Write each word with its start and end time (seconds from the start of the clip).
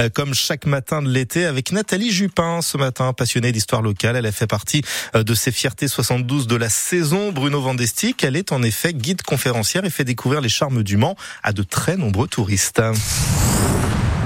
Euh, 0.00 0.08
comme 0.12 0.34
chaque 0.34 0.66
matin 0.66 1.00
de 1.00 1.08
l'été 1.08 1.44
avec 1.44 1.70
Nathalie 1.70 2.10
Jupin 2.10 2.60
ce 2.60 2.76
matin, 2.76 3.12
passionnée 3.12 3.52
d'histoire 3.52 3.82
locale. 3.82 4.16
Elle 4.16 4.26
a 4.26 4.32
fait 4.32 4.48
partie 4.48 4.82
euh, 5.14 5.22
de 5.22 5.32
ces 5.32 5.52
fiertés 5.52 5.86
72 5.86 6.48
de 6.48 6.56
la 6.56 6.68
saison. 6.68 7.30
Bruno 7.30 7.60
Vandestick, 7.60 8.24
elle 8.24 8.34
est 8.34 8.50
en 8.50 8.64
effet 8.64 8.92
guide 8.92 9.22
conférencière 9.22 9.84
et 9.84 9.90
fait 9.90 10.02
découvrir 10.02 10.40
les 10.40 10.48
charmes 10.48 10.82
du 10.82 10.96
Mans 10.96 11.14
à 11.44 11.52
de 11.52 11.62
très 11.62 11.96
nombreux 11.96 12.26
touristes. 12.26 12.82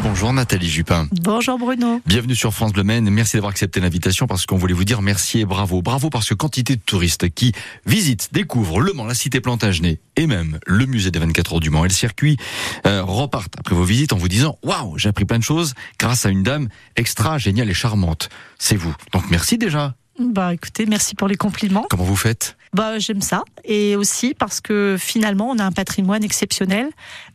Bonjour 0.08 0.32
Nathalie 0.32 0.70
Jupin. 0.70 1.06
Bonjour 1.12 1.58
Bruno. 1.58 2.00
Bienvenue 2.06 2.34
sur 2.34 2.54
France 2.54 2.72
Bleu 2.72 2.82
Maine. 2.82 3.10
Merci 3.10 3.36
d'avoir 3.36 3.50
accepté 3.50 3.78
l'invitation 3.78 4.26
parce 4.26 4.46
qu'on 4.46 4.56
voulait 4.56 4.72
vous 4.72 4.86
dire 4.86 5.02
merci 5.02 5.40
et 5.40 5.44
bravo. 5.44 5.82
Bravo 5.82 6.08
parce 6.08 6.30
que 6.30 6.34
quantité 6.34 6.76
de 6.76 6.80
touristes 6.80 7.28
qui 7.28 7.52
visitent, 7.84 8.30
découvrent 8.32 8.80
Le 8.80 8.94
Mans, 8.94 9.04
la 9.04 9.12
cité 9.12 9.42
Plantagenet 9.42 10.00
et 10.16 10.26
même 10.26 10.60
le 10.66 10.86
musée 10.86 11.10
des 11.10 11.18
24 11.18 11.52
heures 11.52 11.60
du 11.60 11.68
Mans 11.68 11.84
et 11.84 11.88
le 11.88 11.94
circuit 11.94 12.38
euh, 12.86 13.02
repartent 13.02 13.52
après 13.58 13.74
vos 13.74 13.84
visites 13.84 14.14
en 14.14 14.16
vous 14.16 14.28
disant 14.28 14.58
waouh, 14.62 14.96
j'ai 14.96 15.10
appris 15.10 15.26
plein 15.26 15.38
de 15.38 15.44
choses 15.44 15.74
grâce 15.98 16.24
à 16.24 16.30
une 16.30 16.42
dame 16.42 16.68
extra 16.96 17.36
géniale 17.36 17.68
et 17.68 17.74
charmante. 17.74 18.30
C'est 18.58 18.76
vous. 18.76 18.94
Donc 19.12 19.24
merci 19.30 19.58
déjà. 19.58 19.94
Bah 20.18 20.52
écoutez, 20.52 20.86
merci 20.86 21.14
pour 21.14 21.28
les 21.28 21.36
compliments. 21.36 21.86
Comment 21.88 22.04
vous 22.04 22.16
faites? 22.16 22.56
Bah 22.74 22.98
j'aime 22.98 23.22
ça 23.22 23.44
et 23.64 23.96
aussi 23.96 24.34
parce 24.34 24.60
que 24.60 24.96
finalement 24.98 25.48
on 25.50 25.58
a 25.58 25.64
un 25.64 25.72
patrimoine 25.72 26.22
exceptionnel, 26.22 26.88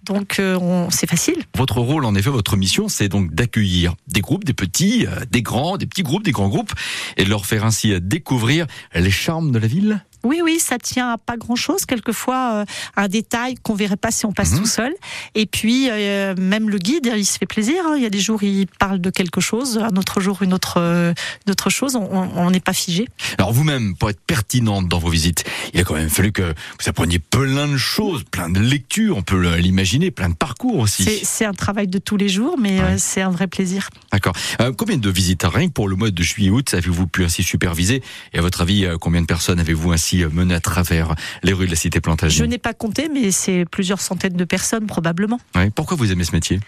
donc 0.03 0.37
euh, 0.39 0.57
on, 0.59 0.89
c'est 0.91 1.09
facile. 1.09 1.38
Votre 1.55 1.79
rôle, 1.79 2.05
en 2.05 2.13
effet, 2.13 2.29
votre 2.29 2.55
mission, 2.55 2.88
c'est 2.88 3.07
donc 3.07 3.33
d'accueillir 3.33 3.95
des 4.07 4.21
groupes, 4.21 4.43
des 4.43 4.53
petits, 4.53 5.07
euh, 5.07 5.25
des 5.31 5.41
grands, 5.41 5.77
des 5.77 5.88
petits 5.88 6.03
groupes, 6.03 6.23
des 6.23 6.31
grands 6.31 6.49
groupes, 6.49 6.73
et 7.17 7.23
de 7.23 7.29
leur 7.29 7.45
faire 7.45 7.65
ainsi 7.65 7.99
découvrir 8.01 8.67
les 8.93 9.11
charmes 9.11 9.52
de 9.52 9.59
la 9.59 9.67
ville. 9.67 10.03
Oui, 10.23 10.41
oui, 10.43 10.59
ça 10.59 10.77
tient 10.77 11.11
à 11.11 11.17
pas 11.17 11.37
grand-chose. 11.37 11.85
Quelquefois, 11.85 12.53
euh, 12.53 12.65
un 12.95 13.07
détail 13.07 13.55
qu'on 13.61 13.73
verrait 13.75 13.97
pas 13.97 14.11
si 14.11 14.25
on 14.25 14.31
passe 14.31 14.51
Mhm. 14.53 14.59
tout 14.59 14.65
seul. 14.65 14.93
Et 15.35 15.45
puis, 15.45 15.89
euh, 15.89 16.33
même 16.37 16.69
le 16.69 16.77
guide, 16.77 17.11
il 17.15 17.25
se 17.25 17.37
fait 17.37 17.45
plaisir. 17.45 17.75
hein. 17.87 17.95
Il 17.97 18.03
y 18.03 18.05
a 18.05 18.09
des 18.09 18.19
jours, 18.19 18.41
il 18.43 18.67
parle 18.79 18.99
de 18.99 19.09
quelque 19.09 19.41
chose, 19.41 19.77
un 19.77 19.95
autre 19.97 20.21
jour, 20.21 20.41
une 20.43 20.53
autre, 20.53 20.75
euh, 20.77 21.13
une 21.45 21.51
autre 21.51 21.69
chose. 21.69 21.95
On- 21.95 22.49
n'est 22.53 22.59
pas 22.59 22.73
figé. 22.73 23.07
Alors 23.39 23.52
vous-même, 23.52 23.95
pour 23.95 24.09
être 24.11 24.19
pertinente 24.27 24.88
dans 24.88 24.99
vos 24.99 25.09
visites, 25.09 25.43
il 25.73 25.80
a 25.80 25.83
quand 25.83 25.95
même 25.95 26.09
fallu 26.09 26.31
que 26.31 26.43
vous 26.43 26.87
appreniez 26.89 27.17
plein 27.19 27.67
de 27.67 27.77
choses, 27.77 28.23
plein 28.30 28.49
de 28.49 28.59
lectures, 28.59 29.17
on 29.17 29.23
peut 29.23 29.55
l'imaginer, 29.58 30.11
plein 30.11 30.30
de 30.30 30.35
parcours 30.35 30.77
aussi. 30.80 31.03
C'est 31.23 31.45
un 31.45 31.53
travail 31.53 31.87
de 31.87 31.97
tous 31.97 32.15
les 32.17 32.30
jours, 32.30 32.58
mais 32.59 32.80
euh, 32.80 32.83
Ouais. 32.83 32.97
c'est 32.99 33.21
un 33.21 33.31
vrai 33.31 33.47
plaisir. 33.47 33.89
D'accord. 34.11 34.33
Combien 34.77 34.97
de 34.97 35.09
visites 35.09 35.43
rien 35.43 35.67
que 35.67 35.73
pour 35.73 35.87
le 35.87 35.95
mois 35.95 36.11
de 36.11 36.21
juillet-août 36.23 36.73
avez-vous 36.75 37.08
pu 37.08 37.23
ainsi 37.25 37.41
superviser? 37.43 38.03
Et 38.33 38.37
à 38.39 38.41
votre 38.41 38.61
avis, 38.61 38.85
combien 39.02 39.21
de 39.21 39.25
personnes 39.25 39.59
avez-vous 39.59 39.91
ainsi 39.91 40.12
euh, 40.22 40.30
mené 40.30 40.53
à 40.53 40.59
travers 40.59 41.16
les 41.42 41.53
rues 41.53 41.66
de 41.66 41.72
la 41.72 41.75
cité 41.75 41.97
Je 41.97 42.02
Plantagenet 42.02 42.47
n'ai 42.47 42.58
pas 42.58 42.73
compté, 42.73 43.09
mais 43.09 43.31
c'est 43.31 43.66
plusieurs 43.69 44.02
centaines 44.02 44.33
de 44.33 44.45
personnes 44.45 44.86
probablement. 44.86 45.39
Ouais. 45.55 45.72
Pourquoi 45.72 45.97
vous 45.97 46.11
aimez 46.11 46.23
ce 46.23 46.33
métier? 46.33 46.59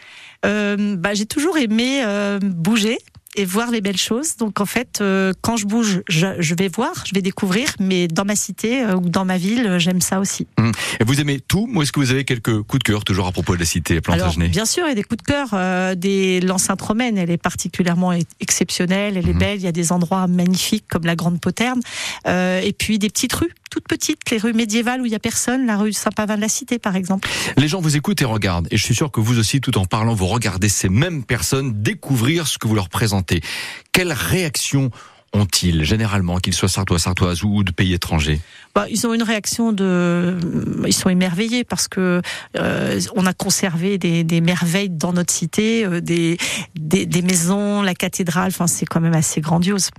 Euh, 0.46 0.96
bah, 0.96 1.14
j'ai 1.14 1.26
toujours 1.26 1.58
aimé 1.58 2.02
euh, 2.04 2.40
bouger 2.42 2.98
et 3.36 3.46
voir 3.46 3.72
les 3.72 3.82
belles 3.82 3.98
choses. 3.98 4.38
Donc 4.38 4.60
en 4.62 4.66
fait, 4.66 5.00
euh, 5.02 5.34
quand 5.42 5.58
je 5.58 5.66
bouge, 5.66 6.02
je, 6.10 6.28
je 6.40 6.56
vais 6.56 6.68
voir, 6.68 6.92
je 7.06 7.14
vais 7.14 7.22
découvrir, 7.22 7.70
mais 7.80 8.08
dans 8.08 8.26
ma 8.26 8.36
cité 8.36 8.84
euh, 8.84 8.96
ou 8.96 9.10
dans 9.10 9.26
ma 9.26 9.38
ville, 9.38 9.66
euh, 9.68 9.80
j'aime 9.80 10.02
ça 10.02 10.20
aussi. 10.20 10.48
Et 11.00 11.04
vous 11.04 11.20
aimez 11.20 11.40
tout 11.40 11.70
Ou 11.74 11.82
est-ce 11.82 11.92
que 11.92 12.00
vous 12.00 12.12
avez 12.12 12.24
quelques 12.26 12.62
coups 12.64 12.80
de 12.80 12.84
cœur 12.92 13.04
toujours 13.04 13.28
à 13.28 13.32
propos 13.32 13.54
de 13.56 13.60
la 13.60 13.66
cité 13.66 13.94
Alors 13.94 14.04
Plantagenet 14.04 14.48
bien 14.50 14.66
sûr, 14.66 14.86
il 14.86 14.90
y 14.90 14.92
a 14.92 14.96
des 14.96 15.04
coups 15.04 15.22
de 15.24 15.28
cœur. 15.28 15.50
Euh, 15.54 15.96
des 15.96 16.40
l'enceinte 16.42 16.82
romaine, 16.82 17.18
elle 17.18 17.30
est 17.32 17.38
particulièrement 17.38 18.12
exceptionnelle, 18.40 19.18
elle 19.18 19.28
est 19.30 19.34
Mhm. 19.34 19.40
belle. 19.40 19.58
Il 19.58 19.64
y 19.64 19.68
a 19.68 19.72
des 19.72 19.92
endroits 19.92 20.28
magnifiques 20.28 20.86
comme 20.90 21.06
la 21.06 21.16
Grande 21.16 21.40
Poterne, 21.42 21.82
Euh, 22.28 22.60
et 22.62 22.74
puis 22.74 22.98
des 23.00 23.10
petites 23.10 23.34
rues, 23.34 23.52
toutes 23.76 23.90
petites, 23.90 24.32
les 24.32 24.38
rues 24.38 24.54
médiévales 24.54 25.02
où 25.02 25.06
il 25.06 25.12
y 25.12 25.16
a 25.16 25.20
personne, 25.20 25.66
la 25.66 25.76
rue 25.76 25.92
Saint-Pavin 25.92 26.38
de 26.38 26.42
la 26.42 26.48
Cité 26.48 26.80
par 26.80 26.96
exemple. 26.96 27.28
Les 27.58 27.68
gens 27.68 27.82
vous 27.82 27.98
écoutent 27.98 28.22
et 28.22 28.26
regardent. 28.26 28.70
Et 28.72 28.78
je 28.78 28.84
suis 28.86 28.96
sûr 28.96 29.12
que 29.12 29.20
vous 29.20 29.38
aussi, 29.38 29.60
tout 29.60 29.78
en 29.78 29.84
parlant, 29.84 30.14
vous 30.14 30.28
regardez 30.28 30.70
ces 30.70 30.88
mêmes 30.88 31.26
personnes 31.26 31.84
découvrir 31.84 32.48
ce 32.48 32.58
que 32.58 32.70
vous 32.70 32.76
leur 32.76 32.88
présentez. 32.88 33.42
Quelle 33.92 34.14
réaction 34.14 34.92
ont-ils 35.34 35.84
généralement, 35.84 36.38
qu'ils 36.38 36.54
soient 36.54 36.70
sartois, 36.70 37.00
sartoises 37.00 37.44
ou 37.44 37.66
de 37.66 37.72
pays 37.72 37.94
étrangers? 37.94 38.40
Bah, 38.76 38.88
ils 38.90 39.08
ont 39.08 39.14
une 39.14 39.24
réaction 39.24 39.72
de, 39.72 40.38
ils 40.86 40.94
sont 40.94 41.08
émerveillés 41.08 41.64
parce 41.64 41.88
que 41.88 42.22
euh, 42.58 43.00
on 43.16 43.26
a 43.26 43.34
conservé 43.34 43.98
des, 43.98 44.26
des 44.26 44.42
merveilles 44.42 44.90
dans 44.90 45.14
notre 45.14 45.32
cité, 45.32 45.86
euh, 45.86 46.02
des, 46.02 46.38
des 46.78 47.06
des 47.06 47.22
maisons, 47.22 47.82
la 47.82 47.96
cathédrale. 47.96 48.50
Enfin, 48.50 48.68
c'est 48.68 48.86
quand 48.86 49.00
même 49.00 49.14
assez 49.14 49.40
grandiose. 49.40 49.92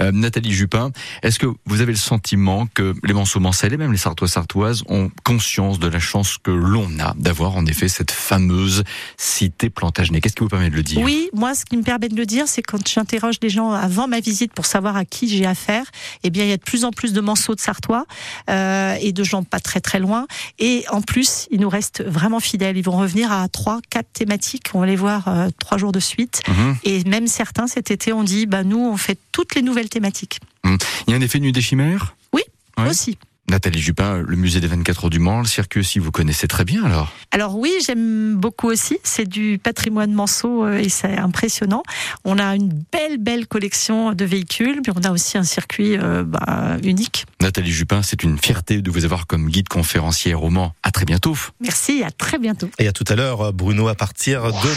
Euh, 0.00 0.12
Nathalie 0.12 0.52
Jupin, 0.52 0.90
est-ce 1.22 1.38
que 1.38 1.46
vous 1.64 1.80
avez 1.80 1.92
le 1.92 1.98
sentiment 1.98 2.66
que 2.74 2.94
les 3.04 3.14
Manceaux-Mancel 3.14 3.72
et 3.72 3.76
même 3.76 3.92
les 3.92 3.98
Sartois 3.98 4.28
sartoises 4.28 4.82
ont 4.88 5.10
conscience 5.24 5.78
de 5.78 5.86
la 5.88 6.00
chance 6.00 6.38
que 6.42 6.50
l'on 6.50 6.88
a 6.98 7.14
d'avoir 7.16 7.56
en 7.56 7.64
effet 7.66 7.88
cette 7.88 8.10
fameuse 8.10 8.82
cité 9.16 9.70
Plantagenet? 9.70 10.20
Qu'est-ce 10.20 10.34
qui 10.34 10.42
vous 10.42 10.48
permet 10.48 10.70
de 10.70 10.76
le 10.76 10.82
dire? 10.82 11.00
Oui, 11.02 11.30
moi, 11.32 11.54
ce 11.54 11.64
qui 11.64 11.76
me 11.76 11.82
permet 11.82 12.08
de 12.08 12.16
le 12.16 12.26
dire, 12.26 12.48
c'est 12.48 12.62
quand 12.62 12.86
j'interroge 12.86 13.36
les 13.42 13.48
gens 13.48 13.70
avant 13.70 14.08
ma 14.08 14.20
visite 14.20 14.52
pour 14.52 14.66
savoir 14.66 14.96
à 14.96 15.04
qui 15.04 15.28
j'ai 15.28 15.46
affaire, 15.46 15.86
eh 16.24 16.30
bien, 16.30 16.44
il 16.44 16.50
y 16.50 16.52
a 16.52 16.56
de 16.56 16.62
plus 16.62 16.84
en 16.84 16.90
plus 16.90 17.12
de 17.12 17.20
manceaux 17.20 17.54
de 17.54 17.60
Sartois 17.60 18.03
euh, 18.50 18.96
et 19.00 19.12
de 19.12 19.24
gens 19.24 19.42
pas 19.42 19.60
très 19.60 19.80
très 19.80 19.98
loin. 19.98 20.26
Et 20.58 20.84
en 20.90 21.02
plus, 21.02 21.48
ils 21.50 21.60
nous 21.60 21.68
restent 21.68 22.02
vraiment 22.02 22.40
fidèles. 22.40 22.76
Ils 22.76 22.84
vont 22.84 22.96
revenir 22.96 23.32
à 23.32 23.48
trois, 23.48 23.80
quatre 23.90 24.12
thématiques. 24.12 24.70
On 24.74 24.80
va 24.80 24.86
les 24.86 24.96
voir 24.96 25.28
euh, 25.28 25.48
trois 25.58 25.78
jours 25.78 25.92
de 25.92 26.00
suite. 26.00 26.42
Mhm. 26.48 26.76
Et 26.84 27.04
même 27.04 27.26
certains 27.26 27.66
cet 27.66 27.90
été 27.90 28.12
ont 28.12 28.24
dit, 28.24 28.46
bah 28.46 28.64
nous, 28.64 28.78
on 28.78 28.96
fait 28.96 29.18
toutes 29.32 29.54
les 29.54 29.62
nouvelles 29.62 29.88
thématiques 29.88 30.40
Il 30.64 30.78
y 31.08 31.12
a 31.14 31.16
un 31.16 31.20
effet 31.20 31.38
nuit 31.40 31.52
des 31.52 31.62
chimères? 31.62 32.16
Ouais. 32.32 32.88
aussi. 32.88 33.18
Nathalie 33.48 33.80
Jupin, 33.80 34.22
le 34.26 34.36
musée 34.36 34.60
des 34.60 34.66
24 34.66 35.04
heures 35.04 35.10
du 35.10 35.18
Mans, 35.18 35.40
le 35.40 35.46
circuit 35.46 35.80
aussi, 35.80 35.98
vous 35.98 36.10
connaissez 36.10 36.48
très 36.48 36.64
bien 36.64 36.82
alors 36.84 37.12
Alors 37.30 37.58
oui, 37.58 37.72
j'aime 37.86 38.36
beaucoup 38.36 38.68
aussi. 38.68 38.98
C'est 39.02 39.28
du 39.28 39.58
patrimoine 39.62 40.12
manceau 40.12 40.64
euh, 40.64 40.78
et 40.78 40.88
c'est 40.88 41.18
impressionnant. 41.18 41.82
On 42.24 42.38
a 42.38 42.56
une 42.56 42.70
belle, 42.90 43.18
belle 43.18 43.46
collection 43.46 44.14
de 44.14 44.24
véhicules, 44.24 44.80
mais 44.86 44.92
on 44.96 45.02
a 45.02 45.10
aussi 45.10 45.36
un 45.36 45.44
circuit 45.44 45.98
euh, 45.98 46.24
bah, 46.24 46.76
unique. 46.82 47.26
Nathalie 47.40 47.72
Jupin, 47.72 48.02
c'est 48.02 48.22
une 48.22 48.38
fierté 48.38 48.80
de 48.80 48.90
vous 48.90 49.04
avoir 49.04 49.26
comme 49.26 49.50
guide 49.50 49.68
conférencière 49.68 50.42
au 50.42 50.50
Mans. 50.50 50.72
À 50.82 50.90
très 50.90 51.04
bientôt. 51.04 51.36
Merci, 51.60 52.02
à 52.02 52.10
très 52.10 52.38
bientôt. 52.38 52.70
Et 52.78 52.88
à 52.88 52.92
tout 52.92 53.04
à 53.08 53.14
l'heure, 53.14 53.52
Bruno, 53.52 53.88
à 53.88 53.94
partir 53.94 54.44
de 54.44 54.68